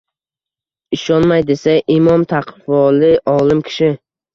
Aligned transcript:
Ishonmay 0.97 1.45
desa, 1.51 1.77
imom 1.99 2.27
taqvoli 2.35 3.15
olim 3.41 3.67
kishi. 3.73 3.97